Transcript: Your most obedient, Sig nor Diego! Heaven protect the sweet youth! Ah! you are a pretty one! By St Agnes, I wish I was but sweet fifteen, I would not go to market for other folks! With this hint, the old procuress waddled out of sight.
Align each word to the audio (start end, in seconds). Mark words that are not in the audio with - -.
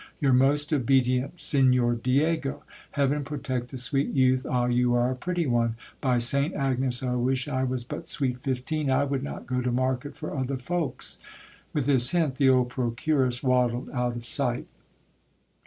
Your 0.19 0.33
most 0.33 0.73
obedient, 0.73 1.39
Sig 1.39 1.65
nor 1.65 1.93
Diego! 1.93 2.63
Heaven 2.93 3.23
protect 3.23 3.67
the 3.67 3.77
sweet 3.77 4.07
youth! 4.09 4.47
Ah! 4.49 4.65
you 4.65 4.95
are 4.95 5.11
a 5.11 5.15
pretty 5.15 5.45
one! 5.45 5.75
By 6.01 6.17
St 6.17 6.55
Agnes, 6.55 7.03
I 7.03 7.13
wish 7.13 7.47
I 7.47 7.63
was 7.63 7.83
but 7.83 8.07
sweet 8.07 8.41
fifteen, 8.41 8.89
I 8.89 9.03
would 9.03 9.21
not 9.21 9.45
go 9.45 9.61
to 9.61 9.71
market 9.71 10.17
for 10.17 10.35
other 10.35 10.57
folks! 10.57 11.19
With 11.71 11.85
this 11.85 12.09
hint, 12.09 12.37
the 12.37 12.49
old 12.49 12.69
procuress 12.69 13.43
waddled 13.43 13.91
out 13.91 14.15
of 14.15 14.23
sight. 14.25 14.65